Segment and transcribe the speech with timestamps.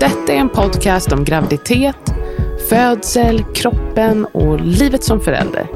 [0.00, 1.96] Detta är en podcast om graviditet,
[2.68, 5.66] födsel, kroppen och livet som förälder.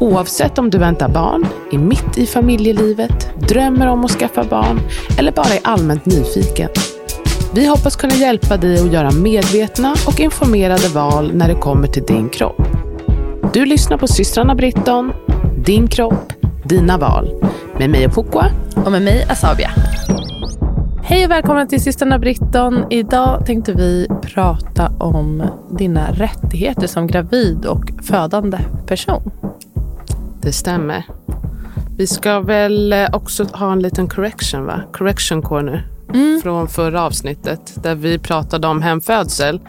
[0.00, 4.80] Oavsett om du väntar barn, är mitt i familjelivet, drömmer om att skaffa barn
[5.18, 6.68] eller bara är allmänt nyfiken.
[7.54, 12.02] Vi hoppas kunna hjälpa dig att göra medvetna och informerade val när det kommer till
[12.02, 12.62] din kropp.
[13.52, 15.12] Du lyssnar på systrarna Britton,
[15.64, 16.32] din kropp,
[16.64, 17.44] dina val.
[17.78, 18.36] Med mig och
[18.84, 19.70] Och med mig Asabia.
[21.04, 22.84] Hej och välkomna till systrarna Britton.
[22.90, 25.42] Idag tänkte vi prata om
[25.78, 29.30] dina rättigheter som gravid och födande person.
[30.42, 31.04] Det stämmer.
[31.96, 34.82] Vi ska väl också ha en liten correction, va?
[34.92, 35.86] Correction corner.
[36.14, 36.40] Mm.
[36.42, 39.60] Från förra avsnittet där vi pratade om hemfödsel.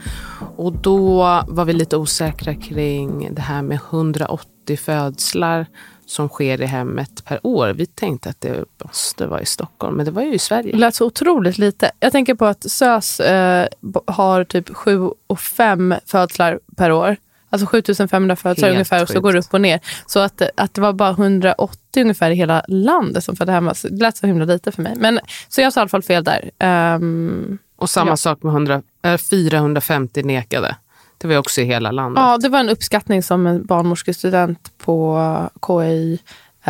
[0.56, 5.66] Och då var vi lite osäkra kring det här med 180 födslar
[6.06, 7.70] som sker i hemmet per år.
[7.70, 10.72] Vi tänkte att det måste vara i Stockholm, men det var ju i Sverige.
[10.72, 11.92] Det lät så otroligt lite.
[12.00, 13.68] Jag tänker på att SÖS eh,
[14.08, 17.18] har typ 7 och 5 födslar per år.
[17.50, 19.80] Alltså 7500 födslar Helt ungefär och så går det upp och ner.
[20.06, 23.74] Så att, att det var bara 180 ungefär i hela landet som födde hemma.
[23.84, 24.94] Det lät så himla lite för mig.
[24.98, 26.52] Men, så jag sa i alla fall fel där.
[26.96, 28.18] Um, och samma ja.
[28.18, 30.76] sak med 100, äh, 450 nekade.
[31.24, 32.22] Det var också i hela landet.
[32.22, 35.20] Ja, det var en uppskattning som en barnmorskestudent på
[35.68, 36.20] KI um,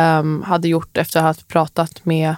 [0.04, 2.36] ehm, hade gjort efter att ha pratat med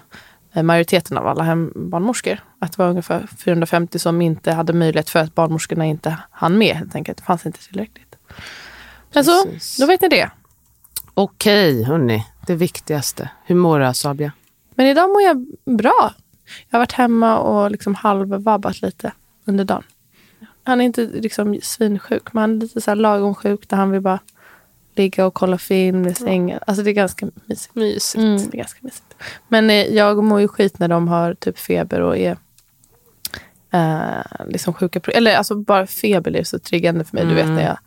[0.53, 2.39] eh, majoriteten av alla hembarnmorskor.
[2.59, 6.77] Att det var ungefär 450 som inte hade möjlighet för att barnmorskorna inte hann med
[6.77, 7.19] helt enkelt.
[7.19, 8.17] Det fanns inte tillräckligt.
[9.13, 9.45] Men så,
[9.79, 10.31] då vet ni det.
[11.15, 12.27] Okej, hörni.
[12.47, 13.31] Det viktigaste.
[13.45, 14.33] Hur mår du, Sabia?
[14.75, 15.47] Men idag mår jag
[15.77, 16.15] bra.
[16.69, 19.13] Jag har varit hemma och liksom halvvabbat lite
[19.45, 19.83] under dagen.
[20.67, 23.91] Han är inte liksom svinsjuk, men han är lite så här lagom sjuk där han
[23.91, 24.21] vill bara
[24.95, 26.61] ligga och kolla film i sängen.
[26.67, 27.75] Alltså det är ganska mysigt.
[27.75, 28.25] mysigt.
[28.25, 29.15] Mm, det är ganska mysigt.
[29.49, 32.37] Men eh, jag mår ju skit när de har typ feber och är
[33.71, 35.01] eh, liksom sjuka.
[35.13, 37.23] Eller alltså bara feber är så triggande för mig.
[37.23, 37.35] Mm.
[37.35, 37.67] Du vet när mm.
[37.67, 37.79] jag,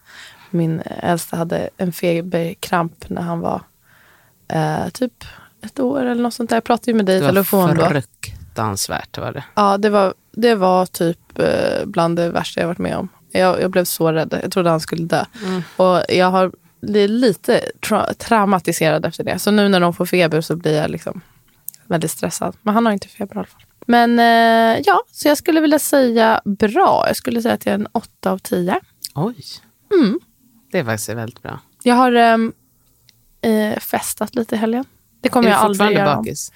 [0.49, 3.61] min äldsta hade en feberkramp när han var
[4.47, 5.23] eh, typ
[5.61, 6.57] ett år eller något sånt där.
[6.57, 7.73] Jag pratade ju med dig i telefon då.
[7.73, 9.43] Det var fruktansvärt var det.
[9.55, 11.19] Ja, det var, det var typ
[11.85, 13.09] bland det värsta jag varit med om.
[13.31, 14.39] Jag, jag blev så rädd.
[14.41, 15.25] Jag trodde han skulle dö.
[15.45, 15.61] Mm.
[15.75, 16.51] Och jag har
[16.81, 19.39] blivit lite tra traumatiserad efter det.
[19.39, 21.21] Så nu när de får feber så blir jag liksom
[21.87, 22.55] väldigt stressad.
[22.61, 23.61] Men han har inte feber i alla fall.
[23.85, 27.03] Men eh, ja, så jag skulle vilja säga bra.
[27.07, 28.79] Jag skulle säga att jag är en åtta av tio.
[29.15, 29.43] Oj.
[29.93, 30.19] Mm.
[30.71, 31.59] Det är faktiskt väldigt bra.
[31.83, 32.53] Jag har ehm,
[33.41, 34.85] eh, festat lite i helgen.
[35.21, 36.01] Det kommer jag aldrig göra.
[36.01, 36.51] Är du fortfarande bakis?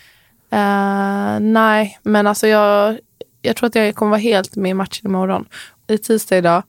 [0.54, 2.98] Uh, nej, men alltså jag,
[3.44, 5.46] jag tror att jag kommer vara helt med i matchen imorgon.
[5.88, 6.64] Är tisdag idag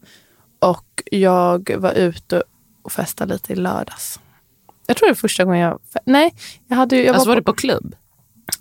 [0.58, 2.42] och jag var ute
[2.82, 4.20] och festade lite i lördags.
[4.86, 5.80] Jag tror det är första gången jag...
[6.04, 6.34] Nej,
[6.68, 7.94] jag hade jag Alltså var, var du på klubb?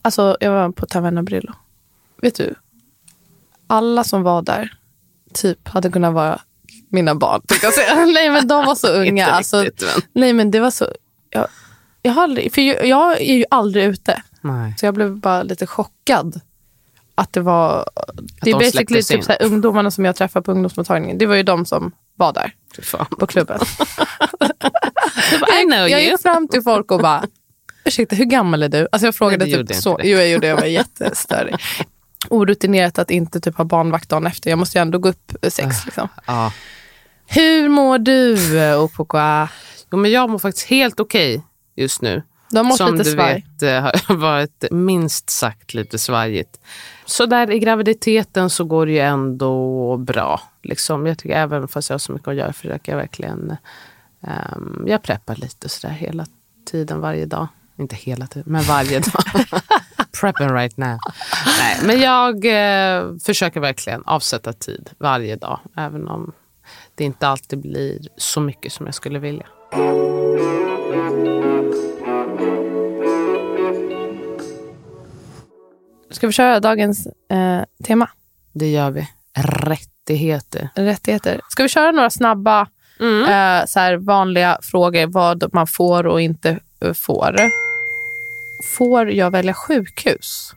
[0.01, 1.53] Alltså jag var på Taverna Brillo.
[2.21, 2.55] Vet du?
[3.67, 4.73] Alla som var där
[5.33, 6.41] typ hade kunnat vara
[6.89, 7.41] mina barn.
[7.61, 8.05] Jag säga.
[8.05, 9.25] nej men de var så unga.
[9.25, 10.01] alltså, riktigt, men.
[10.21, 10.87] Nej men det var så...
[11.29, 11.47] Jag,
[12.01, 14.23] jag, har aldrig, för jag, jag är ju aldrig ute.
[14.41, 14.75] Nej.
[14.77, 16.41] Så jag blev bara lite chockad.
[17.15, 17.89] Att det var...
[18.41, 21.17] Det är de basically typ så här, ungdomarna som jag träffade på ungdomsmottagningen.
[21.17, 22.53] Det var ju de som var där
[23.19, 23.59] på klubben.
[25.61, 27.25] I know jag, jag gick fram till folk och bara,
[27.85, 28.87] ursäkta hur gammal är du?
[28.91, 29.99] Alltså jag frågade Nej, typ så.
[30.03, 31.55] Jo jag gjorde det, jag var jättestörig.
[32.29, 34.49] Orutinerat att inte typ ha barnvakt dagen efter.
[34.49, 35.77] Jag måste ju ändå gå upp sex.
[35.77, 36.07] Ah, liksom.
[36.25, 36.51] Ja.
[37.27, 38.37] Hur mår du
[38.75, 39.49] Opoka?
[39.91, 42.23] Jo, men jag mår faktiskt helt okej okay just nu.
[42.53, 43.45] De har som lite du svaj.
[43.59, 46.59] vet eh, har varit minst sagt lite svajigt.
[47.05, 50.41] Så där i graviditeten så går det ju ändå bra.
[50.63, 51.05] Liksom.
[51.05, 53.57] Jag tycker även fast jag har så mycket att göra försöker jag verkligen...
[54.21, 56.25] Um, jag preppar lite sådär hela
[56.71, 57.47] tiden, varje dag.
[57.77, 59.23] Inte hela tiden, men varje dag.
[60.21, 60.99] Prepping right now.
[61.59, 65.59] Nej, men jag eh, försöker verkligen avsätta tid varje dag.
[65.77, 66.31] Även om
[66.95, 69.45] det inte alltid blir så mycket som jag skulle vilja.
[76.13, 78.09] Ska vi köra dagens eh, tema?
[78.53, 79.07] Det gör vi.
[79.37, 80.69] Rättigheter.
[80.75, 81.41] Rättigheter.
[81.49, 82.67] Ska vi köra några snabba
[82.99, 83.21] mm.
[83.21, 87.35] eh, så här vanliga frågor vad man får och inte eh, får?
[88.77, 90.53] Får jag välja sjukhus?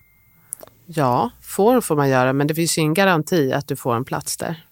[0.87, 4.37] Ja, får får man göra, men det finns ingen garanti att du får en plats
[4.37, 4.65] där.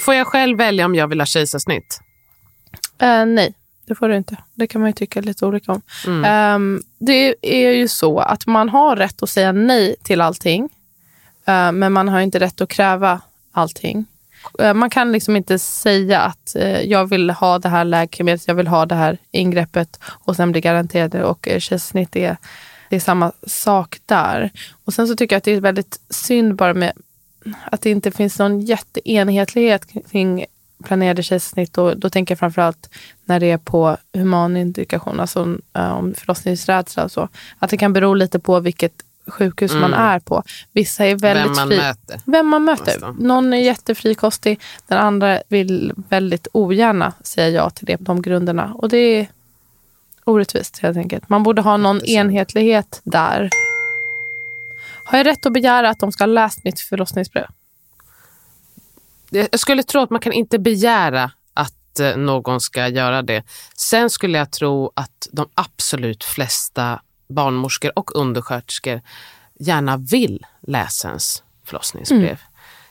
[0.00, 2.00] Får jag själv välja om jag vill ha kejsarsnitt?
[2.98, 3.54] Eh, nej,
[3.84, 4.36] det får du inte.
[4.54, 5.82] Det kan man ju tycka lite olika om.
[6.06, 6.24] Mm.
[6.24, 10.68] Ehm, det är ju så att man har rätt att säga nej till allting.
[11.44, 13.20] eh, men man har inte rätt att kräva
[13.52, 14.06] allting.
[14.58, 18.54] Eh, man kan liksom inte säga att eh, jag vill ha det här läkemedlet, jag
[18.54, 21.24] vill ha det här ingreppet och sen bli garanterad det.
[21.24, 22.36] Och kejsarsnitt är,
[22.90, 24.50] det är samma sak där.
[24.84, 26.92] Och sen så tycker jag att det är väldigt synd bara med
[27.64, 30.44] att det inte finns någon jätteenhetlighet kring
[30.84, 31.78] planerade kejsarsnitt.
[31.78, 32.90] Och då tänker jag framförallt
[33.24, 37.28] när det är på human indikation, alltså eh, om förlossningsrädsla och så.
[37.58, 38.92] Att det kan bero lite på vilket
[39.26, 40.00] sjukhus man Mm.
[40.00, 40.42] är på.
[40.72, 41.76] Vissa är väldigt Vem man fri.
[41.76, 42.20] möter.
[42.24, 42.84] Vem man möter.
[42.92, 43.16] Nästan.
[43.20, 48.74] Någon är jättefrikostig, den andra vill väldigt ogärna säga ja till det på de grunderna.
[48.74, 49.26] Och det är
[50.24, 51.28] orättvist helt enkelt.
[51.28, 53.50] Man borde ha någon enhetlighet där.
[55.04, 57.46] Har jag rätt att begära att de ska ha läst mitt förlossningsbrev?
[59.30, 63.42] Jag skulle tro att man kan inte begära att eh, någon ska göra det.
[63.76, 69.00] Sen skulle jag tro att de absolut flesta barnmorskor och undersköterskor
[69.58, 72.38] gärna vill läsa ens förlossningsbrev.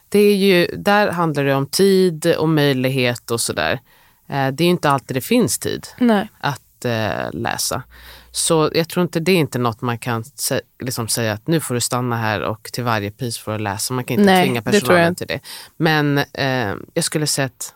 [0.09, 3.79] Det är ju, där handlar det om tid och möjlighet och sådär.
[4.27, 6.29] Eh, Det är ju inte alltid det finns tid Nej.
[6.39, 7.83] att eh, läsa.
[8.31, 11.59] Så jag tror inte det är inte något man kan sä- liksom säga att nu
[11.59, 13.93] får du stanna här och till varje pris får du läsa.
[13.93, 15.25] Man kan inte Nej, tvinga det personalen inte.
[15.25, 15.39] till det.
[15.77, 17.73] Men eh, jag skulle säga att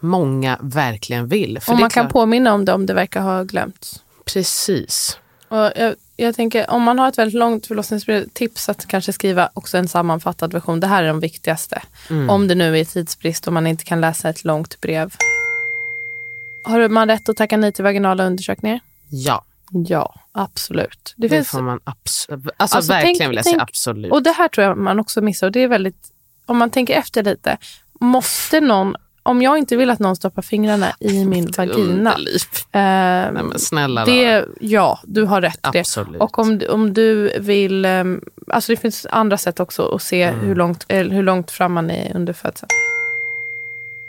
[0.00, 1.58] många verkligen vill.
[1.60, 4.02] För det är man kan påminna om det om det verkar ha glömts.
[4.24, 5.18] Precis.
[5.48, 9.50] Och jag, jag tänker, om man har ett väldigt långt förlossningsbrev, tips att kanske skriva
[9.54, 10.80] också en sammanfattad version.
[10.80, 11.82] Det här är de viktigaste.
[12.10, 12.30] Mm.
[12.30, 15.14] Om det nu är tidsbrist och man inte kan läsa ett långt brev.
[16.64, 18.80] Har man rätt att tacka nej till vaginala undersökningar?
[19.10, 19.44] Ja,
[19.86, 21.14] Ja, absolut.
[21.16, 22.46] Det det, finns, får man absolut.
[22.56, 24.12] Alltså, Alltså, verkligen tänk- vill jag tänk- säga absolut.
[24.12, 25.46] och det här tror jag man också missar.
[25.46, 26.08] Och det är väldigt,
[26.46, 27.56] om man tänker efter lite,
[28.00, 32.12] måste någon, om jag inte vill att någon stoppar fingrarna i min Ett vagina.
[32.12, 32.18] Eh,
[32.72, 35.78] Nej snälla det, ja, du har rätt i det.
[35.80, 36.20] Absolut.
[36.20, 37.84] Och om, om du vill...
[37.84, 40.40] ehm, Alltså det finns andra sätt också att se Mm.
[40.40, 42.68] hur, långt, eller hur långt fram man är under födseln.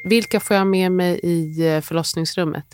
[0.04, 2.66] Vilka får jag med mig i eh, förlossningsrummet?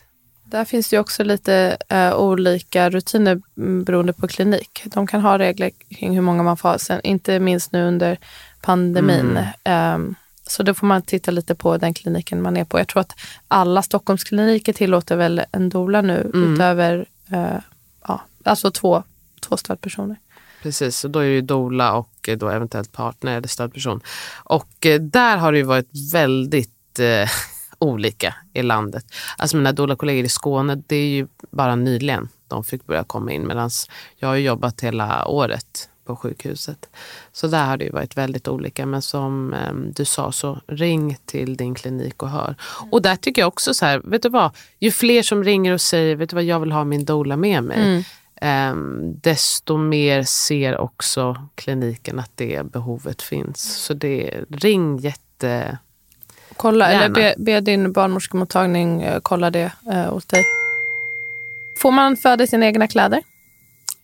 [0.43, 4.81] Där finns det också lite eh, olika rutiner mm, beroende på klinik.
[4.85, 8.17] De kan ha regler kring hur många man får ha, sen, inte minst nu under
[8.61, 9.19] pandemin.
[9.19, 9.45] Mm.
[9.63, 10.15] Ehm,
[10.47, 12.79] så då får man titta lite på den kliniken man är på.
[12.79, 13.15] Jag tror att
[13.47, 16.53] alla Stockholmskliniker tillåter väl en doula nu Mm.
[16.53, 17.59] utöver eh,
[18.07, 19.03] ja, alltså två,
[19.41, 20.15] två stödpersoner.
[20.61, 24.01] Precis, och då är det ju doula och då eventuellt partner eller stödperson.
[24.43, 27.29] Och där har det ju varit väldigt eh,
[27.79, 29.05] olika i landet.
[29.37, 33.47] Alltså mina doula-kollegor i Skåne, det är ju bara nyligen de fick börja komma in
[33.47, 33.69] medan
[34.15, 36.89] jag har jobbat hela året på sjukhuset.
[37.31, 38.85] Så där har det ju varit väldigt olika.
[38.85, 42.55] Men som eh, du sa, så ring till din klinik och hör.
[42.91, 44.51] Och där tycker jag också så här, vet du vad?
[44.79, 47.63] Ju fler som ringer och säger, vet du vad, jag vill ha min doula med
[47.63, 47.77] mig.
[47.77, 48.03] Mm.
[48.41, 53.83] Ehm, desto mer ser också kliniken att det behovet finns.
[53.85, 55.77] Så det ring jätte...
[56.57, 57.13] Kolla, eller Gärna.
[57.13, 60.43] be, be din barnmorskemottagning eh, kolla det eh, åt dig.
[61.77, 63.23] Får man föda sina egna kläder?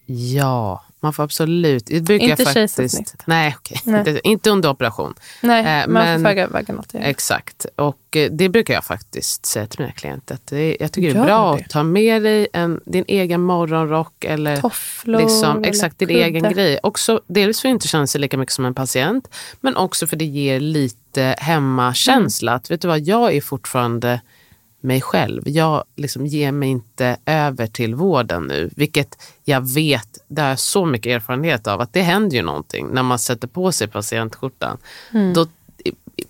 [0.06, 1.86] Ja, man får absolut...
[1.86, 3.14] Det brukar Inte jag faktiskt, kejsarsnitt.
[3.26, 3.82] Nej, okej.
[3.84, 4.00] Nej.
[4.00, 5.14] Inte, inte under operation.
[5.42, 6.90] Nej, Eh, man men- får föda vaginalt.
[6.94, 7.00] Ja.
[7.00, 7.66] Exakt.
[7.76, 10.36] Och eh, det brukar jag faktiskt säga till mina klienter.
[10.36, 11.63] Att det, jag tycker det är bra det.
[11.63, 16.24] att ta med dig en, din egen morgonrock eller Tofflor liksom, exakt din kudde.
[16.24, 16.80] egen grej.
[16.84, 19.27] Också, dels för att inte känna sig lika mycket som en patient,
[19.62, 22.51] men också för det ger lite hemmakänsla.
[22.51, 22.58] Mm.
[22.58, 24.22] Att vet du vad, jag är fortfarande
[24.84, 25.50] mig själv.
[25.50, 30.60] Jag liksom ger mig inte över till vården nu, vilket jag vet, det har jag
[30.60, 34.78] så mycket erfarenhet av, att det händer ju någonting när man sätter på sig patientskjortan.
[35.12, 35.34] Mm.
[35.34, 35.48] Då,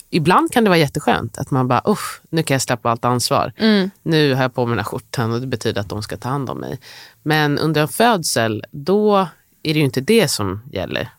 [0.10, 3.53] ibland kan det vara jätteskönt att man bara, usch, nu kan jag släppa allt ansvar.
[3.57, 3.91] Mm.
[4.03, 6.29] Nu har jag på mig den här skjortan och det betyder att de ska ta
[6.29, 6.79] hand om mig.
[7.24, 9.17] Men under en födsel, då
[9.63, 11.10] är det ju inte det som gäller.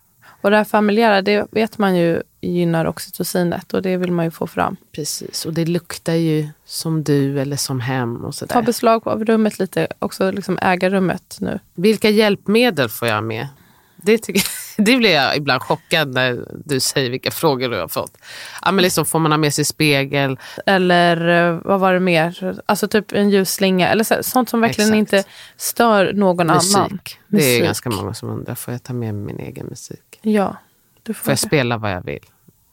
[0.45, 4.31] Och det här familjära, det vet man ju gynnar oxytocinet och det vill man ju
[4.31, 4.77] få fram.
[4.93, 8.63] Precis, och det luktar ju som du eller som hem och Ta sådär.
[8.63, 11.59] beslag av rummet lite, också liksom äga rummet nu.
[11.75, 13.49] Vilka hjälpmedel får jag med?
[13.97, 14.43] Det, tycker,
[14.83, 18.19] det blir jag ibland chockad när du säger vilka frågor du har fått.
[18.63, 20.39] Ja, men liksom, får man ha med sig spegel?
[20.67, 22.61] Eller eh, vad var det mer?
[22.67, 23.89] Alltså typ en ljusslinga.
[23.89, 25.13] Eller så, sånt som verkligen Exakt.
[25.13, 26.83] inte stör någon annan.
[26.91, 27.19] Musik.
[27.29, 27.65] Det är Musik.
[27.65, 30.04] ganska många som undrar, får jag ta med mig min egen musik?
[30.25, 30.57] Ja,
[31.03, 31.47] du får Får jag det.
[31.47, 32.25] spela vad jag vill?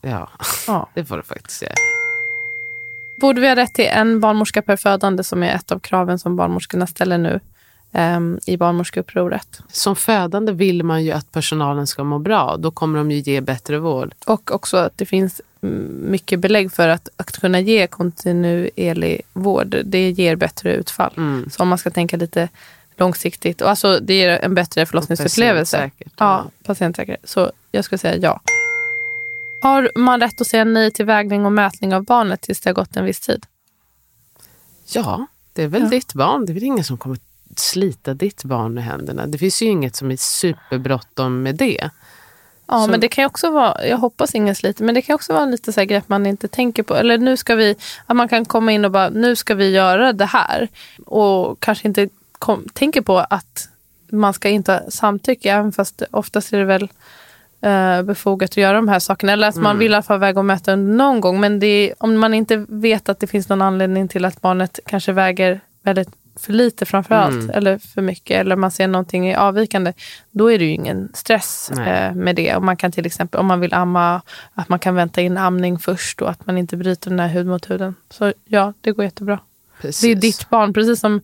[0.02, 0.30] Ja,
[0.68, 0.90] Ja.
[0.94, 1.74] det får du faktiskt göra.
[3.22, 6.36] Borde vi ha rätt till en barnmorska per födande som är ett av kraven som
[6.36, 7.40] barnmorskorna ställer nu?
[7.94, 9.62] um, i barnmorskeupproret.
[9.72, 12.58] Som födande vill man ju att personalen ska må bra.
[12.58, 14.14] Då kommer de ju ge bättre vård.
[14.26, 15.42] Och också att det finns
[16.02, 21.14] mycket belägg för att, att kunna ge kontinuerlig vård, det ger bättre utfall.
[21.18, 21.50] Mm.
[21.50, 22.50] Så om man ska tänka lite
[22.98, 23.62] långsiktigt.
[23.62, 25.92] Och alltså, det ger en bättre förlossningsupplevelse.
[26.18, 27.20] Ja, patientsäkert.
[27.24, 28.42] Så jag skulle säga ja.
[29.64, 32.76] Har man rätt att säga nej till vägning och mätning av barnet tills det har
[32.76, 33.46] gått en viss tid?
[34.94, 35.88] Ja, det är väl Ja.
[35.90, 36.46] ditt barn.
[36.46, 37.18] Det är väl ingen som kommer
[37.56, 39.26] slita ditt barn i händerna.
[39.28, 41.90] Det finns ju inget som är superbråttom med det.
[42.68, 45.16] Ja, Så- men det kan ju också vara, jag hoppas ingen sliter, men det kan
[45.16, 46.96] också vara lite så här grepp man inte tänker på.
[46.96, 50.14] Eller nu ska vi, att man kan komma in och bara, nu ska vi göra
[50.14, 50.68] det här.
[51.06, 52.10] Och kanske inte
[52.42, 53.70] kom, tänker på att
[54.12, 56.90] man ska inte samtycka, även fast oftast är det väl
[57.62, 59.32] eh, befogat att göra de här sakerna.
[59.34, 61.40] Eller att man vill i alla fall väga och mäta någon gång.
[61.40, 65.12] Men är, om man inte vet att det finns någon anledning till att barnet kanske
[65.12, 67.50] väger väldigt för lite framför allt, Mm.
[67.50, 69.94] eller för mycket, eller man ser någonting avvikande,
[70.32, 72.56] då är det ju ingen stress eh, med det.
[72.56, 74.22] Och man kan till exempel, om man vill amma,
[74.54, 77.48] att man kan vänta in amning först och att man inte bryter den här hud
[77.48, 77.96] mot huden.
[78.10, 79.40] Så ja, det går jättebra.
[79.82, 80.02] Precis.
[80.02, 81.22] Det är ditt barn, precis som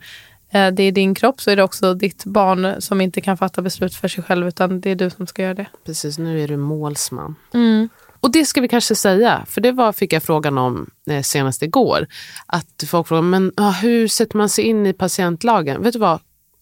[0.51, 3.95] det är din kropp så är det också ditt barn som inte kan fatta beslut
[3.95, 5.67] för sig själv utan det är du som ska göra det.
[5.85, 7.35] Precis, nu är du målsman.
[8.19, 11.63] Och det ska vi kanske säga, för det var, fick jag frågan om eh, senast
[11.63, 12.07] igår.
[12.45, 15.83] Att folk frågar, men ah, hur sätter man sig in i patientlagen?
[15.83, 16.19] Vet du vad?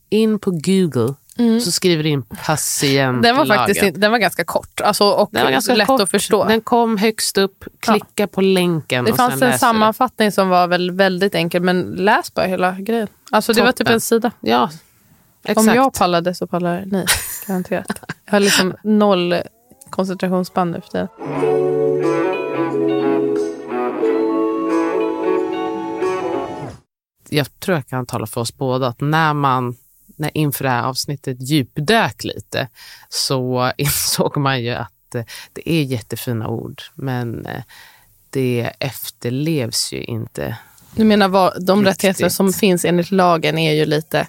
[0.10, 3.22] In på Google så skriver du in patientlagen.
[3.22, 6.02] Den var faktiskt den var ganska kort alltså, och Den var ganska lätt kort.
[6.02, 6.46] att förstå.
[6.46, 10.92] Den kom högst upp, klicka på länken det och fanns en sammanfattning som var väl
[10.92, 13.08] väldigt enkel men läs bara hela grejen.
[13.32, 14.32] Alltså det var typ en sida.
[14.40, 14.70] Ja,
[15.44, 15.68] exakt.
[15.68, 17.06] Om jag pallade så pallar ni.
[17.48, 17.88] Garanterat.
[18.26, 19.36] Jag har liksom noll
[19.90, 21.08] koncentrationsspann nu för tiden.
[27.30, 29.76] jag tror jag kan tala för oss båda att när man
[30.16, 32.68] när inför det här avsnittet djupdök lite
[33.10, 37.62] så insåg man ju att eh, det är jättefina ord men eh,
[38.30, 40.58] det efterlevs ju inte.
[40.96, 41.88] Du menar vad, de Riktigt.
[41.88, 44.28] rättigheter som finns enligt lagen är ju lite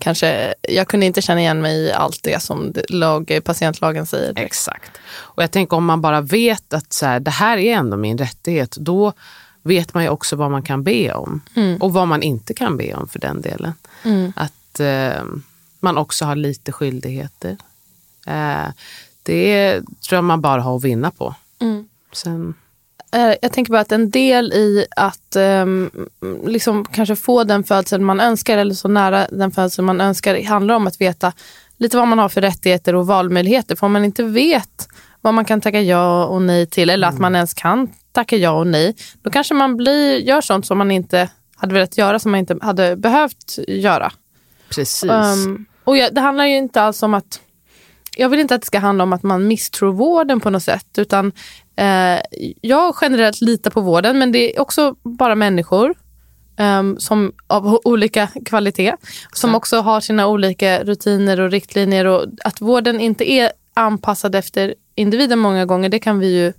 [0.00, 4.32] Kanske, jag kunde inte känna igen mig i allt det som lag, patientlagen säger.
[4.36, 4.90] Exakt.
[5.10, 8.18] Och jag tänker om man bara vet att så här, det här är ändå min
[8.18, 9.12] rättighet, då
[9.62, 11.40] vet man ju också vad man kan be om.
[11.80, 13.72] Och vad man inte kan be om för den delen.
[14.36, 15.22] Att eh,
[15.80, 17.56] man också har lite skyldigheter.
[18.26, 18.68] Eh,
[19.22, 21.34] det tror jag man bara har att vinna på.
[22.12, 22.54] Sen,
[23.12, 25.90] Eh, Jag tänker bara att en del i att ehm,
[26.46, 30.74] liksom kanske få den födseln man önskar eller så nära den födseln man önskar handlar
[30.74, 31.32] om att veta
[31.76, 33.76] lite vad man har för rättigheter och valmöjligheter.
[33.76, 34.88] För om man inte vet
[35.20, 38.50] vad man kan tacka ja och nej till eller att man ens kan tacka ja
[38.50, 42.30] och nej, då kanske man blir, gör sånt som man inte hade velat göra, som
[42.30, 44.12] man inte hade behövt göra.
[44.68, 45.10] Precis.
[45.10, 47.40] Um, och jag, det handlar ju inte alls om att...
[48.16, 50.86] Jag vill inte att det ska handla om att man misstror vården på något sätt.
[50.96, 51.32] Utan
[51.76, 52.20] eh,
[52.60, 55.94] Jag generellt litar på vården, men det är också bara människor
[56.56, 58.96] ehm, som av olika kvalitet.
[59.32, 62.04] Som också har sina olika rutiner och riktlinjer.
[62.04, 66.52] Och att vården inte är anpassad efter individen många gånger, det kan vi ju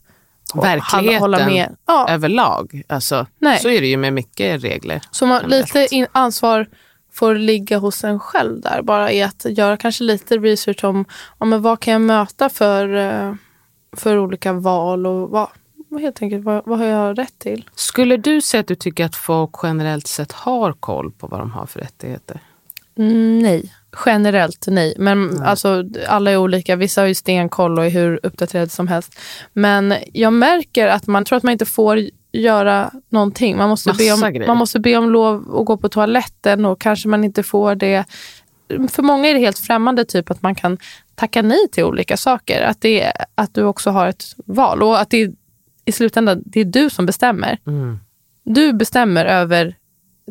[0.55, 1.75] Verkligheten hålla med.
[1.87, 2.83] Ja, överlag.
[2.87, 3.59] Alltså, Nej.
[3.59, 5.01] Så är det ju med mycket regler.
[5.11, 6.67] Så man, lite in, ansvar
[7.19, 8.81] får ligga hos en själv där.
[8.81, 11.05] Bara i att göra kanske lite research om,
[11.37, 13.33] om vad kan jag möta för, eh,
[13.97, 15.49] för olika val och vad,
[15.99, 17.69] helt enkelt, vad, vad har jag rätt till?
[17.75, 21.51] Skulle du säga att du tycker att folk generellt sett har koll på vad de
[21.51, 22.39] har för rättigheter?
[22.97, 23.73] Mm, nej,
[24.05, 24.93] generellt nej.
[24.97, 26.75] Men alltså, alla är olika.
[26.75, 29.19] Vissa har ju stenkoll och är hur uppdaterade som helst.
[29.53, 33.57] Men jag märker att man tror att man inte får göra någonting.
[33.57, 34.47] Man måste, be om, grejer.
[34.47, 38.05] man måste be om lov att gå på toaletten och kanske man inte får det.
[38.89, 40.77] För många är det helt främmande typ att man kan
[41.15, 42.61] tacka nej till olika saker.
[42.61, 45.31] Att, det är, att du också har ett val och att det är,
[45.85, 47.57] i slutändan det är du som bestämmer.
[48.43, 49.75] Du bestämmer över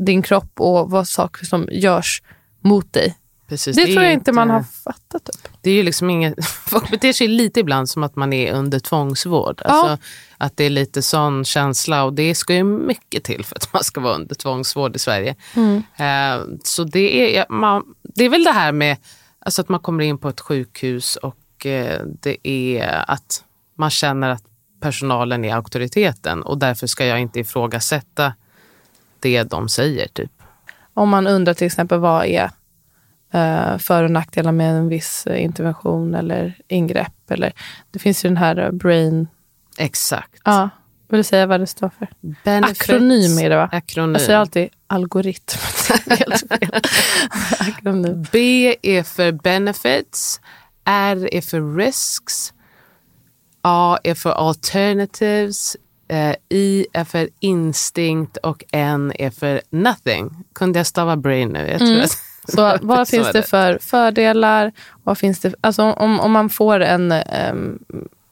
[0.06, 2.22] din kropp och vad saker som görs
[2.60, 3.17] mot dig.
[3.48, 5.24] Precis, Det, är tror jag inte man har fattat.
[5.24, 5.48] Typ.
[5.60, 8.78] Det är ju liksom inget, folk beter sig lite ibland som att man är under
[8.78, 9.62] tvångsvård.
[9.64, 9.98] Alltså,
[10.38, 13.84] Att det är lite sån känsla och det ska ju mycket till för att man
[13.84, 15.36] ska vara under tvångsvård i Sverige.
[15.96, 18.96] Eh, så det är, ja, man, det är väl det här med
[19.38, 23.44] alltså att man kommer in på ett sjukhus och eh, det är att
[23.76, 24.44] man känner att
[24.80, 28.32] personalen är auktoriteten och därför ska jag inte ifrågasätta
[29.20, 30.08] det de säger.
[30.08, 30.32] Typ.
[30.94, 32.50] Om man undrar till exempel vad är
[33.78, 37.30] för och nackdelar med en viss eh, intervention eller ingrepp.
[37.30, 37.52] Eller,
[37.90, 39.28] det finns ju den här eh, brain...
[39.78, 40.40] Exakt.
[40.44, 40.70] Ja,
[41.08, 42.08] vill du säga vad det står för?
[42.44, 42.80] Benefits.
[42.80, 43.68] Akronym är det va?
[43.72, 44.12] Akronym.
[44.12, 45.58] Jag säger alltid algoritm.
[47.58, 48.26] Akronym.
[48.32, 50.40] B är för benefits.
[50.84, 52.52] R är för risks.
[53.62, 55.76] A är för alternatives.
[56.08, 60.44] Eh, I är för instinct och N är för nothing.
[60.52, 61.68] Kunde jag stava brain nu?
[61.68, 62.18] Jag tror att,
[62.48, 64.72] Så vad finns det för fördelar?
[65.02, 67.78] Vad finns det, alltså om, om man får en, ehm,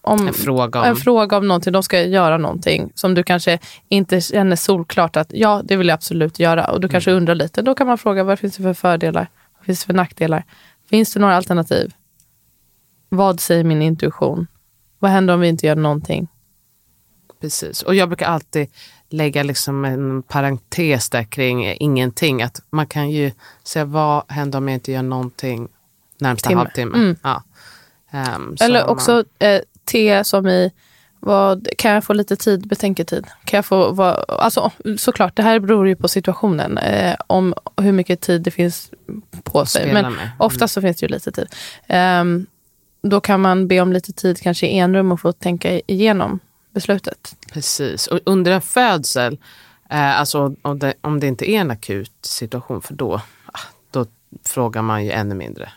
[0.03, 3.59] om, En fråga om- en fråga om någonting, de ska göra någonting som du kanske
[3.89, 6.71] inte känner solklart att ja, det vill jag absolut göra.
[6.71, 7.21] Och du kanske Mm.
[7.21, 7.63] undrar lite.
[7.63, 9.27] Då kan man fråga vad finns det för fördelar?
[9.59, 10.45] Vad finns det för nackdelar?
[10.91, 11.95] Finns det några alternativ?
[13.09, 14.47] Vad säger min intuition?
[14.99, 16.29] Vad händer om vi inte gör någonting?
[17.41, 17.83] Precis.
[17.83, 18.69] Och jag brukar alltid
[19.09, 22.43] lägga liksom en parentes där kring ingenting.
[22.43, 23.33] Att man kan ju
[23.65, 25.69] säga vad händer om jag inte gör någonting
[26.19, 26.59] närmsta Timme.
[26.61, 26.97] halvtimme.
[26.99, 27.17] Mm.
[27.23, 27.43] Ja.
[28.59, 29.61] Så Eller man- också eh,
[29.93, 30.73] T som i,
[31.21, 33.27] vad, kan jag få lite tid, betänketid?
[33.45, 36.79] Kan jag få, vad, alltså, såklart, det här beror ju på situationen.
[36.79, 38.91] Eh, om hur mycket tid det finns
[39.43, 39.93] på sig.
[39.93, 40.13] Men med.
[40.23, 40.29] Mm.
[40.39, 41.47] oftast så finns det ju lite tid.
[41.87, 42.47] Ehm,
[43.03, 46.41] då kan man be om lite tid kanske i enrum och få tänka igenom
[46.77, 47.37] beslutet.
[47.53, 48.07] Precis.
[48.07, 49.39] Och under en födsel,
[49.91, 53.15] eh, alltså om det, om det inte är en akut situation, för då,
[53.53, 54.07] ah, då
[54.45, 55.73] frågar man ju ännu mindre.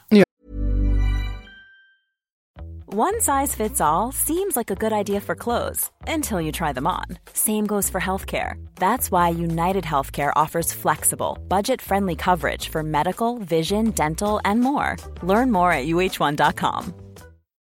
[2.91, 6.87] One size fits all seems like a good idea for clothes until you try them
[6.87, 7.05] on.
[7.33, 8.53] Same goes for healthcare.
[8.75, 14.97] That's why United Healthcare offers flexible, budget friendly coverage for medical, vision, dental, and more.
[15.21, 17.08] Learn more at uh1.com.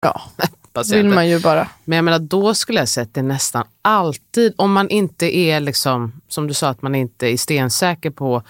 [0.00, 0.22] Ja,
[0.72, 1.02] Patienter.
[1.02, 1.68] vill man ju bara.
[1.84, 5.60] Men jag menar, då skulle jag säga att det nästan alltid, om man inte är,
[5.60, 8.42] liksom, som du sa, att man inte är stensäker på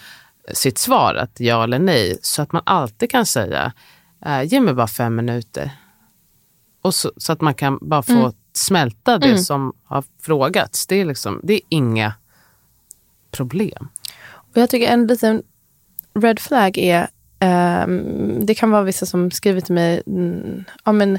[0.53, 3.73] sitt svar, att ja eller nej, så att man alltid kan säga,
[4.27, 5.71] eh, ge mig bara fem minuter.
[6.83, 10.87] Och så, så att man kan bara få smälta det som har frågats.
[10.87, 12.13] Det är, liksom, det är inga
[13.31, 13.89] problem.
[14.31, 15.43] Och jag tycker en liten
[16.15, 17.09] red flag är,
[18.47, 21.19] det kan vara vissa som skriver till mig, mm, ja men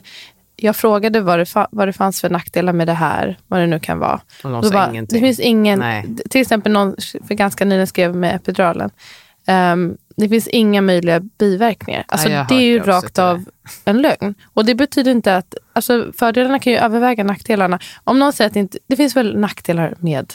[0.55, 3.67] jag frågade vad det, fa- vad det fanns för nackdelar med det här, vad det
[3.67, 4.21] nu kan vara.
[4.43, 4.91] Och de bara.
[5.09, 6.05] Det finns ingen, Nej.
[6.29, 6.95] till exempel någon
[7.27, 8.89] för ganska nyligen skrev med epiduralen.
[9.47, 12.05] Ehm, det finns inga möjliga biverkningar.
[12.07, 13.45] Alltså, har det är ju rakt av
[13.85, 14.35] en lögn.
[14.53, 17.79] Och det betyder inte att, alltså, fördelarna kan ju överväga nackdelarna.
[18.03, 20.33] Om någon säger att det inte, det finns väl nackdelar med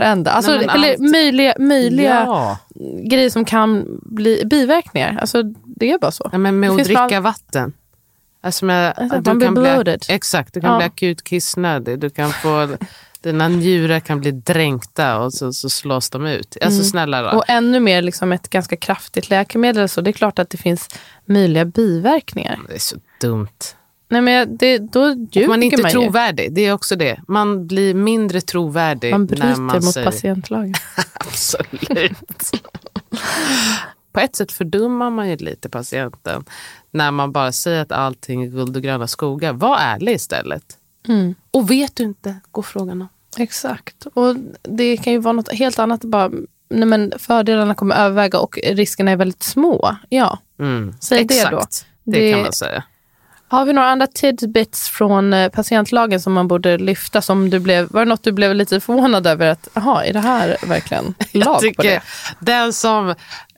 [0.00, 0.30] varenda.
[0.30, 2.58] Alltså, Nej, eller allt- möjliga, möjliga Ja.
[3.10, 5.18] grejer som kan bli biverkningar.
[5.20, 6.28] Alltså, det är bara så.
[6.32, 7.72] Ja, men med att dricka fall- vatten.
[8.42, 10.04] Alltså med, Alltså, man blir kan bli, bloated.
[10.08, 10.76] Exakt, du kan Ja.
[10.76, 11.98] bli akut kissnödig.
[11.98, 12.68] Du kan få,
[13.22, 16.56] dina njurar kan bli dränkta och så, så slås de ut.
[16.64, 17.38] Alltså snälla då.
[17.38, 19.88] Och ännu mer liksom ett ganska kraftigt läkemedel.
[19.88, 20.88] Så det är klart att det finns
[21.24, 22.58] möjliga biverkningar.
[22.68, 23.48] Det är så dumt.
[24.08, 25.92] Nej, men det, då ljuger Man är inte man ju.
[25.94, 26.52] trovärdig.
[26.52, 27.20] Det är också det.
[27.28, 30.06] Man blir mindre trovärdig Man när bryter man mot säger...
[30.06, 30.74] patientlagen.
[31.14, 32.50] Absolut.
[34.12, 36.44] På ett sätt fördummar man ju lite patienten
[36.90, 39.52] när man bara säger att allting är guld och gröna skogar.
[39.52, 40.64] Var ärlig istället.
[41.08, 41.34] Mm.
[41.50, 43.08] Och vet du inte, gå frågan om.
[43.38, 44.06] Exakt.
[44.14, 46.04] Och det kan ju vara något helt annat.
[46.04, 46.30] Bara,
[46.68, 49.96] nej, men fördelarna kommer överväga och riskerna är väldigt små.
[50.08, 50.94] Ja, Mm.
[51.00, 51.56] säg det då.
[51.58, 51.86] Exakt.
[52.04, 52.82] Det, Det- kan man säga.
[53.48, 57.22] Har vi några andra tidbits från eh, patientlagen som man borde lyfta?
[57.22, 59.46] Som du blev, var det något du blev lite förvånad över?
[59.46, 62.02] att Jaha, är det här verkligen lag på det?
[62.40, 63.14] den som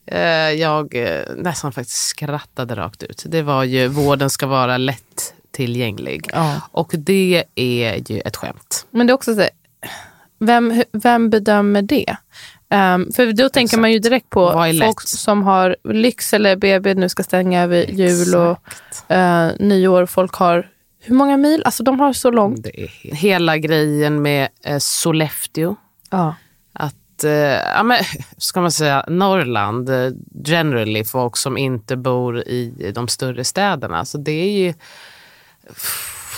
[0.07, 0.21] eh,
[0.51, 3.23] jag eh, nästan faktiskt skrattade rakt ut.
[3.27, 6.31] Det var ju vården ska vara lätt tillgänglig.
[6.33, 6.61] Ja.
[6.73, 8.87] Och det är ju ett skämt.
[8.91, 9.49] Men det är också så
[10.39, 12.17] vem, vem bedömer det?
[12.71, 17.09] Ehm, för då tänker man ju direkt på folk som har lyx eller BB nu
[17.09, 20.07] ska stänga över jul och eh, nyår.
[20.07, 20.69] Folk har,
[21.01, 21.63] hur många mil?
[21.65, 22.63] Alltså de har så långt.
[22.63, 25.77] Det är hela grejen med eh, Sollefteå.
[26.11, 26.35] Ja.
[26.73, 27.99] Att, eh, ja, men,
[28.39, 30.11] ska man säga, Norrland, eh,
[30.45, 34.05] generally folk som inte bor i de större städerna.
[34.05, 34.75] Så det är ju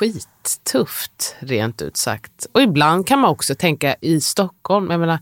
[0.01, 2.47] skittufft rent ut sagt.
[2.53, 5.19] Och ibland kan man också tänka i Stockholm, jag menar,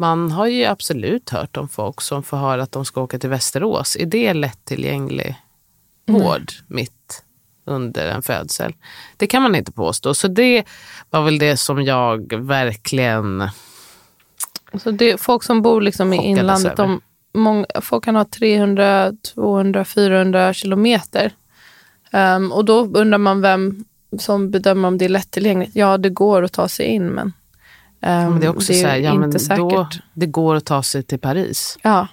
[0.00, 3.30] man har ju absolut hört om folk som får höra att de ska åka till
[3.30, 3.96] Västerås.
[3.96, 5.36] Är det lättillgänglig
[6.06, 7.22] vård mitt
[7.64, 8.74] under en födsel?
[9.16, 10.14] Det kan man inte påstå.
[10.14, 10.64] Så det
[11.10, 13.48] var väl det som jag verkligen
[14.74, 17.00] Så det folk som bor liksom i inlandet, de,
[17.34, 21.32] många, folk kan ha 300, 200, 400 kilometer.
[22.10, 23.84] Ehm, och då undrar man vem
[24.18, 25.76] som bedömer om det är lättillgängligt.
[25.76, 27.32] Ja, det går att ta sig in, men,
[28.00, 29.58] ehm, Men det är också det så här, ja, men inte säkert.
[29.58, 31.78] då, det går att ta sig till Paris.
[31.82, 32.08] Ja.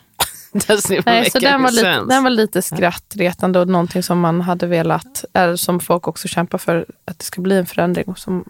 [1.06, 5.26] Nej, så den var, lite, den var lite skrattretande och någonting som man hade velat,
[5.34, 8.46] eller som folk också kämpar för att det ska bli en förändring och som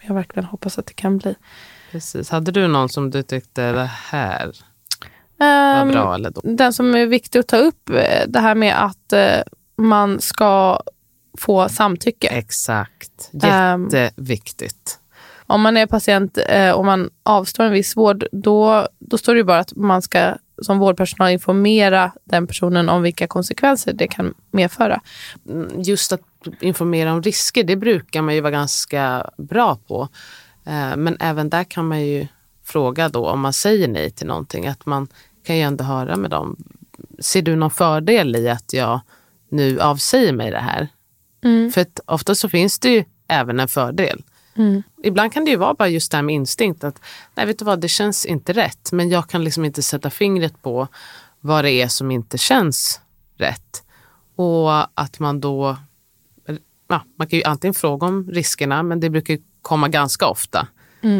[0.00, 1.34] jag verkligen hoppas att det kan bli.
[1.90, 2.30] Precis.
[2.30, 4.52] Hade du någon som du tyckte det här
[5.36, 6.40] var Ehm, bra eller då?
[6.44, 9.40] Den som är viktig att ta upp, eh, det här med att eh,
[9.76, 10.80] man ska
[11.38, 12.28] få samtycke.
[12.28, 13.30] Exakt.
[13.42, 14.98] Ehm, Jätteviktigt.
[15.52, 19.38] Om man är patient eh, och man avstår en viss vård, då, då står det
[19.38, 24.34] ju bara att man ska som vårdpersonal informera den personen om vilka konsekvenser det kan
[24.50, 25.00] medföra.
[25.48, 26.20] Mm, Just att
[26.60, 30.08] informera om risker, det brukar man ju vara ganska bra på.
[30.66, 32.26] Eh, Men även där kan man ju
[32.64, 35.08] fråga då om man säger nej till någonting, att man
[35.46, 36.56] kan ju ändå höra med dem.
[37.18, 39.00] Ser du någon fördel i att jag
[39.48, 40.88] nu avsäger mig det här?
[41.72, 44.22] För att ofta så finns det ju även en fördel.
[45.02, 46.84] Ibland kan det ju vara bara just det här med instinkt.
[46.84, 47.00] Att,
[47.34, 48.92] nej, vet du vad, det känns inte rätt.
[48.92, 50.88] Men jag kan liksom inte sätta fingret på
[51.40, 53.00] vad det är som inte känns
[53.36, 53.82] rätt.
[54.36, 55.76] Och att man då...
[56.88, 60.68] Ja, man kan ju antingen fråga om riskerna, men det brukar komma ganska ofta.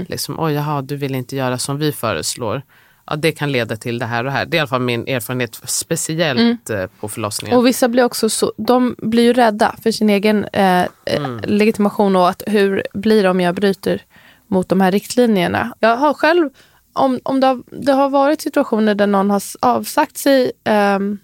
[0.09, 2.63] Liksom, oj, jaha, du vill inte göra som vi föreslår.
[3.07, 4.47] Ja, det kan leda till det här och här.
[4.47, 7.57] Det är i alla fall min erfarenhet, speciellt eh, på förlossningar.
[7.57, 12.17] Och vissa blir också så, de blir ju rädda för sin egen eh, eh, legitimation
[12.17, 14.03] och att hur blir det om jag bryter
[14.47, 15.75] mot de här riktlinjerna.
[15.79, 16.51] Jag har själv,
[16.93, 21.19] om, om det, har, det har varit situationer där någon har avsagt sig ehm,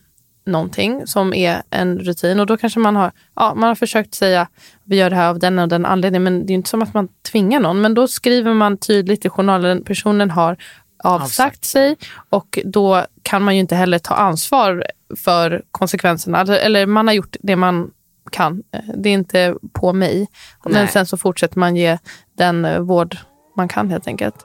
[0.48, 4.48] någonting som är en rutin och då kanske man har, ja, man har försökt säga
[4.84, 6.94] vi gör det här av den och den anledningen men det är inte som att
[6.94, 10.56] man tvingar någon men då skriver man tydligt i journalen personen har
[11.04, 11.96] avsagt sig
[12.30, 14.84] och då kan man ju inte heller ta ansvar
[15.16, 16.38] för konsekvenserna.
[16.38, 17.90] Alltså, Eller man har gjort det man
[18.32, 18.62] kan.
[18.72, 20.28] Eh, Det är inte på mig.
[20.64, 20.88] Men Nej.
[20.88, 21.98] sen så fortsätter man ge
[22.36, 23.16] den eh, vård
[23.56, 24.44] man kan helt enkelt.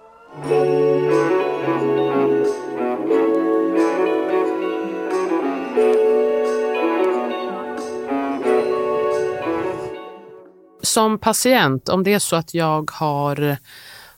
[10.81, 13.57] som patient, om det är så att jag har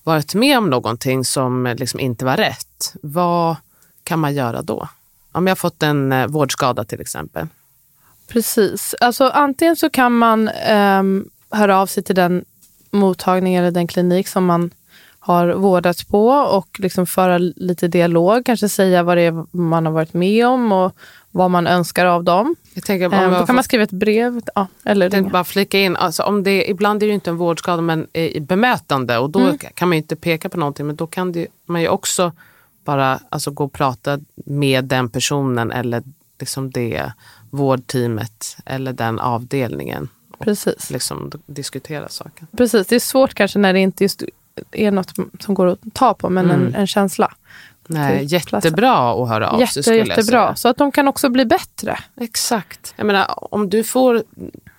[0.06, 3.56] varit med om någonting som eh, liksom inte var rätt, vad
[4.04, 4.88] kan man göra då?
[5.32, 7.48] Om jag har fått en eh, vårdskada till exempel.
[8.28, 8.96] Precis.
[9.02, 12.46] Alltså, antingen så kan man ehm, höra av sig till den
[12.91, 14.72] mottagning eller den klinik som man
[15.20, 18.46] har vårdats på och liksom föra lite dialog.
[18.46, 20.96] Kanske säga vad det är man har varit med om och
[21.36, 22.56] vad man önskar av dem.
[22.74, 24.41] Jag tänker, om Ehm, jag då har kan man fått- skriva ett brev.
[24.56, 27.38] Ja, eller jag bara flika in, alltså om det, ibland är det ju inte en
[27.38, 29.58] vårdskada men i bemötande och då Mm.
[29.58, 32.32] kan man ju inte peka på någonting men då kan det, man ju också
[32.86, 36.04] bara alltså, gå och prata med den personen eller
[36.39, 37.12] liksom det
[37.50, 40.08] vårdteamet eller den avdelningen
[40.39, 40.89] Precis.
[40.89, 42.48] liksom diskutera saken.
[42.58, 42.88] Precis.
[42.88, 44.24] Det är svårt kanske när det inte just
[44.71, 47.34] är något som går att ta på, men en, en känsla.
[47.88, 48.52] Nej, platsen.
[48.69, 50.45] jättebra att höra av sig Jätte, jag jättebra.
[50.48, 50.56] säga.
[50.56, 52.00] Så att de kan också bli bättre.
[52.21, 52.93] Exakt.
[52.95, 54.24] Jag menar, om du får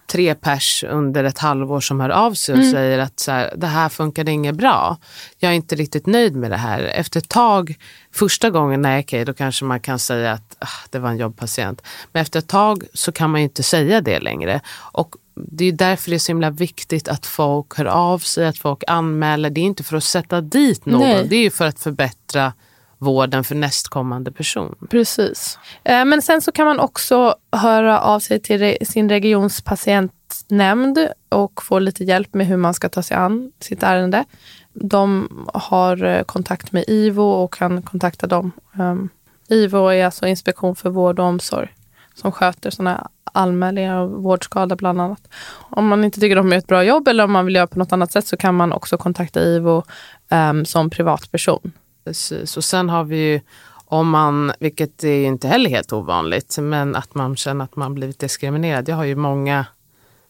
[0.06, 2.72] tre pers under ett halvår som hör av sig och Mm.
[2.72, 4.96] säger att så här, det här funkade inget bra.
[5.38, 6.80] Jag är inte riktigt nöjd med det här.
[6.82, 7.74] Efter ett tag,
[8.12, 11.82] första gången, nej okej, då kanske man kan säga att ah, det var en jobbpatient.
[12.12, 14.60] Men efter ett tag så kan man ju inte säga det längre.
[14.76, 18.58] Och det är därför det är så himla viktigt att folk hör av sig, att
[18.58, 19.50] folk anmäler.
[19.50, 21.26] Det är inte för att sätta dit någon, Nej.
[21.28, 22.52] det är ju för att förbättra
[22.98, 24.74] vården för nästkommande person.
[24.90, 25.58] Precis.
[25.84, 31.62] Eh, men sen så kan man också höra av sig till sin regions patientnämnd och
[31.62, 34.24] få lite hjälp med hur man ska ta sig an sitt ärende.
[34.72, 38.52] De har eh, kontakt med IVO och kan kontakta dem.
[38.78, 39.08] Ehm,
[39.48, 41.68] IVO är alltså Inspektion för vård och omsorg
[42.14, 45.28] som sköter sådana anmälningar av vårdskada bland annat.
[45.70, 47.78] Om man inte tycker de gör ett bra jobb eller om man vill göra på
[47.78, 49.82] något annat sätt så kan man också kontakta IVO um,
[50.28, 51.72] ehm, som privatperson.
[52.06, 52.56] Precis.
[52.56, 53.40] Och sen har vi ju,
[53.84, 57.94] om man, vilket är ju inte heller helt ovanligt, men att man känner att man
[57.94, 58.88] blivit diskriminerad.
[58.88, 59.66] Jag har ju många,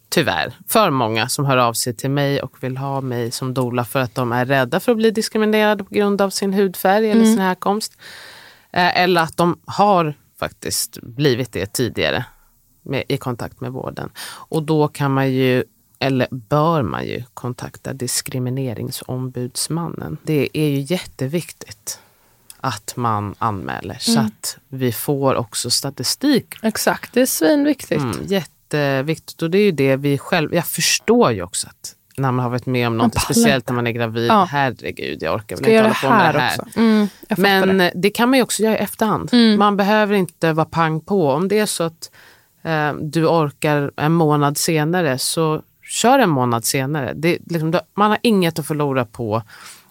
[0.08, 3.84] tyvärr, för många som hör av sig till mig och vill ha mig som doula
[3.84, 7.24] för att de är rädda för att bli diskriminerade på grund av sin hudfärg eller
[7.24, 7.92] sin härkomst.
[8.72, 12.24] Eh, Eller att de har faktiskt blivit det tidigare
[12.82, 14.10] med, i kontakt med vården.
[14.48, 15.64] Och då kan man ju,
[15.98, 20.16] eller bör man ju kontakta diskrimineringsombudsmannen.
[20.22, 21.98] Det är ju jätteviktigt
[22.60, 26.54] att man anmäler så att vi får också statistik.
[26.62, 28.02] Exakt, det är svinviktigt.
[28.02, 32.32] Mm, jätteviktigt och det är ju det vi själva, jag förstår ju också att när
[32.32, 34.30] man har varit med om något, speciellt när man är gravid.
[34.30, 34.48] Ja.
[34.50, 36.60] Herregud, jag orkar väl inte hålla på med det här.
[36.76, 37.84] Mm, Men det.
[37.84, 39.28] eh, det kan man ju också göra i efterhand.
[39.32, 39.58] Mm.
[39.58, 41.30] Man behöver inte vara pang på.
[41.30, 42.10] Om det är så att
[42.62, 47.12] eh, du orkar en månad senare, så kör en månad senare.
[47.14, 49.42] Det, liksom, man har inget att förlora på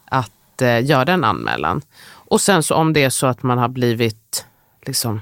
[0.06, 1.82] att eh, göra en anmälan.
[2.08, 4.46] Och sen så om det är så att man har blivit,
[4.86, 5.22] liksom,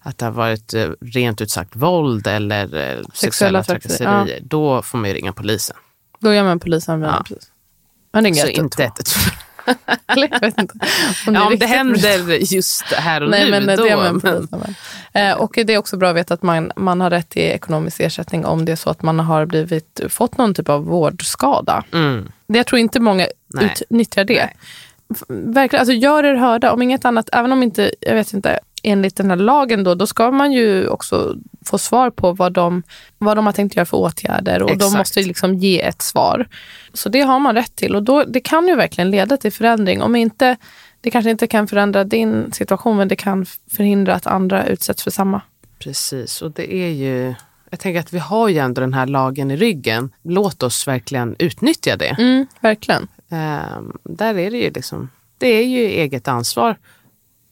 [0.00, 4.82] att det har varit eh, rent ut sagt våld eller eh, sexuella trakasserier, trakasserier, då
[4.82, 5.76] får man ju ringa polisen.
[6.20, 7.14] Då gör man polisanmälan.
[7.18, 7.24] Ja.
[7.24, 7.52] precis.
[8.12, 8.64] Man ringer Så 112.
[8.64, 9.08] inte ett,
[10.06, 10.74] jag vet inte.
[11.26, 13.86] Om ja, är om det händer just här och Nej, nu, men det då.
[13.88, 14.74] en men- polisanmälan.
[15.12, 18.00] Eh, och det är också bra att veta att man, man har rätt till ekonomisk
[18.00, 21.84] ersättning om det är så att man har blivit, fått någon typ av vårdskada.
[21.92, 22.32] Mm.
[22.46, 23.64] Det- Jag tror inte många Nej.
[23.90, 24.34] utnyttjar det.
[24.44, 24.56] Nej.
[25.28, 26.72] Verkligen, alltså gör er hörda.
[26.72, 30.06] Om inget annat, även om inte, jag vet inte, enligt den här lagen då, då
[30.06, 32.82] ska man ju också få svar på vad de,
[33.18, 34.92] vad de har tänkt göra för åtgärder och Exakt.
[34.92, 36.48] de måste liksom ge ett svar.
[36.92, 40.02] Så det har man rätt till och då, det kan ju verkligen leda till förändring.
[40.02, 40.56] Om inte,
[41.00, 45.10] det kanske inte kan förändra din situation men det kan förhindra att andra utsätts för
[45.10, 45.40] samma.
[45.78, 47.34] Precis, och det är ju...
[47.70, 50.10] Jag tänker att vi har ju ändå den här lagen i ryggen.
[50.22, 52.16] Låt oss verkligen utnyttja det.
[52.18, 53.08] Mm, verkligen.
[53.30, 55.10] Ehm, där är det ju liksom...
[55.38, 56.76] Det är ju eget ansvar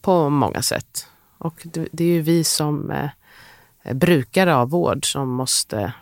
[0.02, 1.06] på många sätt.
[1.38, 5.92] Och det, det är ju vi som eh, brukare av vård som måste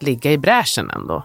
[0.00, 1.22] ligga i bräschen ändå.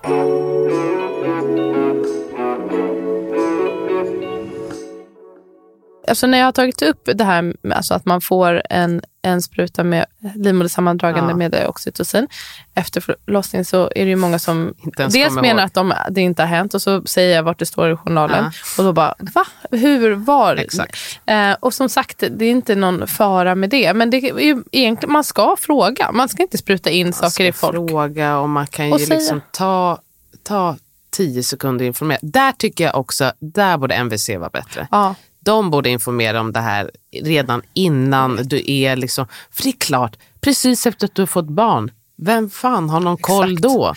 [6.07, 9.41] Alltså när jag har tagit upp det här med alltså att man får en, en
[9.41, 11.37] spruta med livmodersammandragande Ja.
[11.37, 12.27] med oxytocin
[12.75, 15.59] efter förlossning så är det ju många som dels menar ihåg.
[15.59, 18.43] att de, det inte har hänt och så säger jag vart det står i journalen
[18.43, 18.51] Ja.
[18.77, 19.45] och då bara va?
[19.71, 20.11] Hur?
[20.11, 20.55] Var?
[20.55, 20.97] Exakt.
[21.25, 23.93] Eh, och som sagt, det är inte någon fara med det.
[23.93, 26.11] Men det är ju egentligen, man ska fråga.
[26.11, 27.73] Man ska inte spruta in Man saker i ska folk.
[27.89, 29.97] fråga och man kan ju liksom ta,
[30.43, 30.77] ta
[31.11, 32.19] tio sekunder informera.
[32.21, 34.87] Där tycker jag också, där borde MVC vara bättre.
[34.91, 35.15] Ja.
[35.45, 36.91] De borde informera om det här
[37.23, 39.25] redan innan du är liksom...
[39.51, 43.17] För det är klart, precis efter att du har fått barn, vem fan har någon
[43.17, 43.63] koll Exakt.
[43.63, 43.93] då?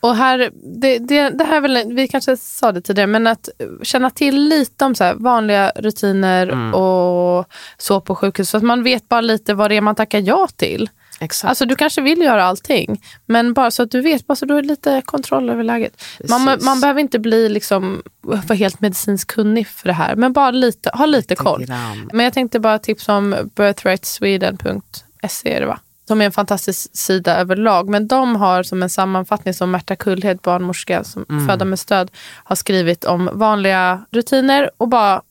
[0.00, 3.48] Och här, det, det, det här är väl, vi kanske sa det tidigare, men att
[3.82, 6.74] känna till lite om så vanliga rutiner Mm.
[6.74, 7.46] och
[7.78, 8.50] så på sjukhus.
[8.50, 10.90] Så att man vet bara lite vad det är man tackar ja till.
[11.22, 11.48] Exakt.
[11.48, 14.54] Alltså du kanske vill göra allting, men bara så att du vet, bara så du
[14.54, 16.02] har lite kontroll över läget.
[16.28, 20.50] Man, man behöver inte bli liksom, vara helt medicinskt kunnig för det här, men bara
[20.50, 21.66] lite, ha lite koll.
[22.12, 25.78] Men jag tänkte bara tipsa om birthrightsweden.se är det va?
[26.08, 30.38] De är en fantastisk sida överlag, men de har som en sammanfattning som Märta Kullhed,
[30.42, 32.10] barnmorska som Föda med stöd,
[32.44, 35.22] har skrivit om vanliga rutiner och bara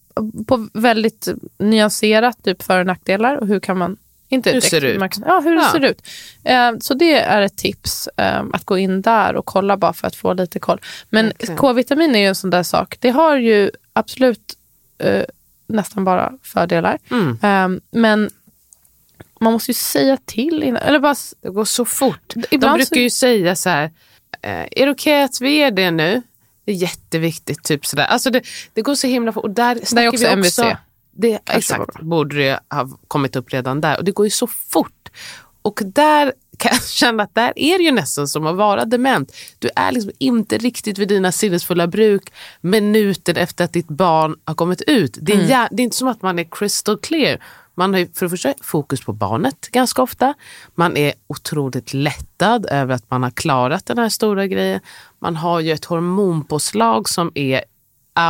[0.48, 1.28] på väldigt
[1.60, 3.98] nyanserat, typ för och nackdelar och hur kan man
[4.32, 5.02] inte Hur ser det ut?
[5.26, 5.72] Ja, hur det Ja.
[5.72, 6.02] ser ut.
[6.44, 10.08] Eh, så det är ett tips, eh, att gå in där och kolla bara för
[10.08, 10.82] att få lite koll.
[11.10, 11.58] Men Verkligen.
[11.58, 12.98] K-vitamin är ju en sån där sak.
[13.00, 14.54] Det har ju absolut
[14.98, 15.24] eh,
[15.68, 16.98] nästan bara fördelar.
[17.12, 17.30] Mm.
[17.44, 18.30] Eh, men
[19.40, 20.82] man måste ju säga till innan.
[20.82, 22.34] Eller bara, Det går så fort.
[22.36, 23.84] De brukar så- ju säga så här,
[24.42, 26.22] eh, är det okej att vi är det nu?
[26.66, 27.64] Det är jätteviktigt.
[27.64, 28.06] Typ sådär.
[28.06, 28.42] Alltså det,
[28.74, 29.44] det går så himla fort.
[29.44, 30.60] Och där snackar också vi MVC.
[31.12, 33.98] Det, exakt, borde det ha kommit upp redan där.
[33.98, 35.10] Och det går ju så fort.
[35.62, 39.34] Och där kan jag känna att där är det ju nästan som att vara dement.
[39.60, 44.56] Du är liksom inte riktigt vid dina sinnesfulla bruk minuten efter att ditt barn har
[44.56, 45.18] kommit ut.
[45.22, 45.68] Det är, Mm.
[45.72, 47.40] det är inte som att man är crystal clear.
[47.76, 50.34] Man har ju för det första fokus på barnet ganska ofta.
[50.76, 54.80] Man är otroligt lättad över att man har klarat den här stora grejen.
[55.20, 57.64] Man har ju ett hormonpåslag som är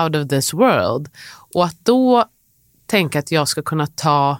[0.03, 1.09] out of this world.
[1.53, 2.25] Och att då
[2.91, 4.37] tänka att jag ska kunna ta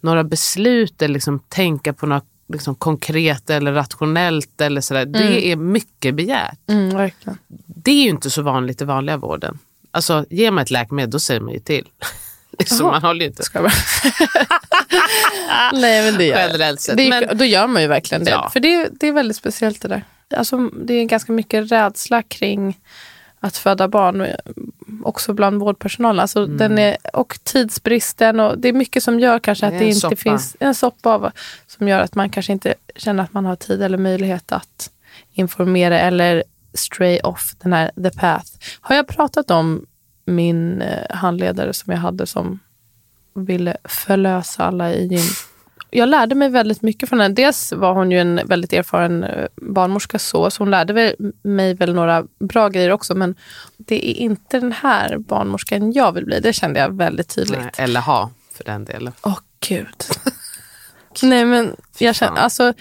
[0.00, 5.04] några beslut eller liksom tänka på något liksom konkret eller rationellt eller sådär.
[5.04, 6.58] Det är mycket begärt.
[6.68, 7.10] mm.
[7.66, 9.58] Det är ju inte så vanligt i vanliga vården.
[9.90, 11.88] Alltså, ger man ett läkemedel då säger man ju till.
[12.58, 13.42] liksom, man håller ju inte...
[13.42, 13.72] Ska bara-
[15.72, 16.36] Nej, men det gör.
[16.36, 16.96] Generellt sett.
[16.96, 18.30] Det är, Men- Då gör man ju verkligen det.
[18.30, 18.50] Ja.
[18.52, 20.04] För det, det är väldigt speciellt det där.
[20.36, 22.78] Alltså, det är ganska mycket rädsla kring
[23.44, 24.26] att föda barn,
[25.04, 26.20] också bland vårdpersonalen.
[26.20, 26.56] Alltså, Mm.
[26.56, 28.40] den är, och tidsbristen.
[28.40, 30.16] Och det är mycket som gör kanske att Det det, inte soppa.
[30.16, 31.30] finns en soppa av,
[31.66, 34.90] som gör att man kanske inte känner att man har tid eller möjlighet att
[35.32, 38.46] informera eller stray off den här the path.
[38.80, 39.86] Har jag pratat om
[40.26, 42.58] min eh, handledare som jag hade som
[43.34, 45.22] ville förlösa alla i gym.
[45.96, 47.34] Jag lärde mig väldigt mycket från henne.
[47.34, 51.94] Dels var hon ju en väldigt erfaren eh, barnmorska så, så hon lärde mig väl
[51.94, 53.14] några bra grejer också.
[53.14, 53.34] Men
[53.76, 56.40] det är inte den här barnmorskan jag vill bli.
[56.40, 57.60] Det kände jag väldigt tydligt.
[57.60, 59.12] Nej, Eller ha, för den delen.
[59.22, 60.04] Åh gud.
[61.22, 62.72] Nej men jag känner, alltså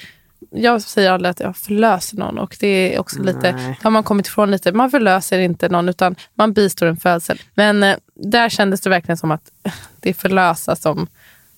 [0.49, 4.03] jag säger aldrig att jag förlöser någon och det är också lite, det har man
[4.03, 4.71] kommit ifrån lite.
[4.71, 7.41] Man förlöser inte någon utan man bistår en födsel.
[7.53, 9.51] Men eh, där kändes det verkligen som att
[9.99, 11.07] det är förlösa som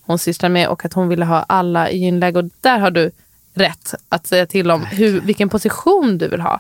[0.05, 2.37] hon sysslar med och att hon ville ha alla i inlägg.
[2.37, 3.11] Och där har du
[3.53, 6.59] rätt att säga till om hur, vilken position du vill ha.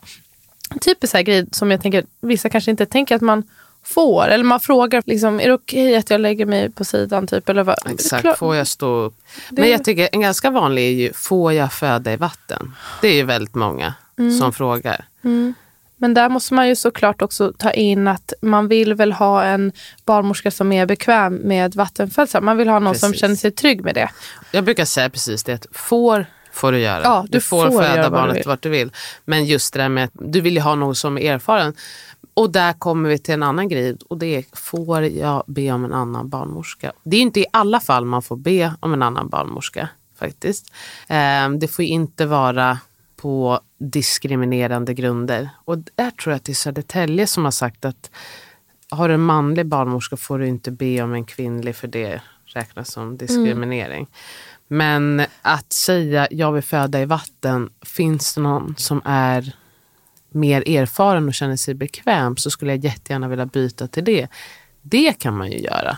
[0.81, 3.43] Typiskt så här grej som jag tänker vissa kanske inte tänker att man
[3.83, 4.27] får.
[4.27, 7.27] Eller man frågar, liksom, är det okej att jag lägger mig på sidan?
[7.27, 7.75] Typ, eller vad?
[7.91, 9.15] Exakt, får jag stå upp?
[9.49, 12.71] Det- Men jag tycker en ganska vanlig är ju, får jag föda i vatten?
[13.01, 14.37] Det är ju väldigt många Mm.
[14.39, 15.05] som frågar.
[16.05, 19.71] Men där måste man ju såklart också ta in att man vill väl ha en
[20.05, 22.41] barnmorska som är bekväm med vattenfödslar.
[22.41, 23.21] Man vill ha någon som Precis.
[23.21, 24.09] känner sig trygg med det.
[24.51, 27.01] Jag brukar säga precis det, att får får du göra.
[27.03, 28.43] Ja, du, du får, får föda du barnet vill.
[28.45, 28.91] vart du vill.
[29.25, 31.73] Men just det där med att du vill ju ha någon som är erfaren.
[32.33, 35.85] Och där kommer vi till en annan grej och det är, får jag be om
[35.85, 36.91] en annan barnmorska?
[37.03, 39.89] Det är inte i alla fall man får be om en annan barnmorska
[40.19, 40.71] faktiskt.
[41.07, 42.79] Eh, det får ju inte vara
[43.25, 45.49] på diskriminerande grunder.
[45.65, 48.11] Och där tror jag att det är Södertälje som har sagt att
[48.89, 52.91] har du en manlig barnmorska får du inte be om en kvinnlig för det räknas
[52.91, 54.07] som diskriminering.
[54.67, 59.55] Men att säga jag vill föda i vatten, finns det någon som är
[60.29, 64.27] mer erfaren och känner sig bekväm så skulle jag jättegärna vilja byta till det.
[64.81, 65.97] Det kan man ju göra.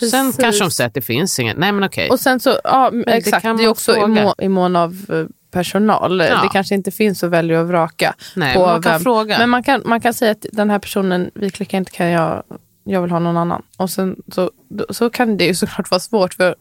[0.00, 0.36] Sen Precis.
[0.36, 1.56] kanske de säger att det finns ingen.
[1.60, 2.10] Nej men okej.
[2.10, 5.06] Och sen så, ja det exakt, kan det är också i, må, i mån av
[5.08, 6.20] eh, personal.
[6.20, 6.42] Ja.
[6.42, 8.14] Det kanske inte finns att välja och vraka.
[8.36, 9.38] Nej, på men man kan fråga.
[9.38, 12.42] Men man kan, man kan säga att den här personen, vi klickar inte, kan jag,
[12.84, 13.62] jag vill ha någon annan.
[13.76, 14.50] Och sen så,
[14.90, 16.34] så kan det ju såklart vara svårt.
[16.34, 16.54] För,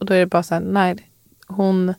[0.00, 0.96] och då är det bara så här, nej,
[1.46, 1.94] hon, eh,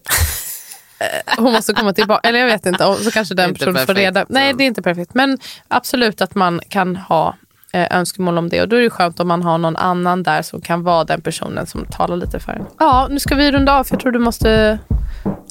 [1.37, 2.29] hon måste komma tillbaka.
[2.29, 4.25] Eller jag vet inte, och så kanske den personen får reda.
[4.29, 5.13] Nej, det är inte perfekt.
[5.13, 7.35] Men absolut att man kan ha
[7.73, 8.61] eh, önskemål om det.
[8.61, 11.21] Och då är det skönt om man har någon annan där som kan vara den
[11.21, 12.65] personen som talar lite för en.
[12.79, 14.79] Ja, nu ska vi runda av för jag tror du måste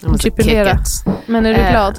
[0.03, 0.79] måste Tripulera.
[1.27, 1.99] Men är du Eh, glad?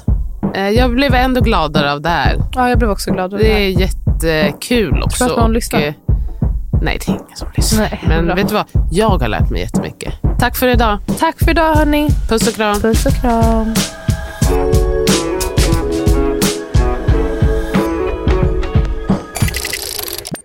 [0.54, 2.36] Eh, Jag blev ändå gladare av det här.
[2.52, 3.32] Ja, jag blev också glad.
[3.34, 5.24] av Det det är jättekul också.
[5.24, 5.80] att någon lyssnar?
[5.80, 5.94] eh,
[6.82, 7.80] Nej, det är ingen som lyssnar.
[7.90, 8.34] Nej, Men bra.
[8.34, 8.64] vet du vad?
[8.90, 10.14] Jag har lärt mig jättemycket.
[10.38, 10.98] Tack för idag.
[11.18, 12.08] Tack för idag hörni.
[12.28, 12.80] Puss och kram.
[12.80, 13.74] Puss och kram.